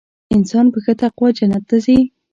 [0.35, 1.99] انسان په ښه تقوا جنت ته ځي.